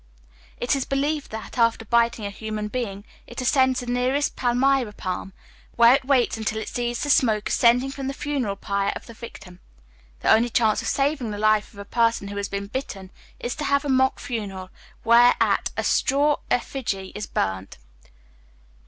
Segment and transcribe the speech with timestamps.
[0.57, 5.31] It is believed that, after biting a human being, it ascends the nearest palmyra palm,
[5.75, 9.13] where it waits until it sees the smoke ascending from the funeral pyre of the
[9.13, 9.59] victim.
[10.21, 13.53] The only chance of saving the life of a person who has been bitten is
[13.57, 14.71] to have a mock funeral,
[15.03, 17.77] whereat a straw effigy is burnt.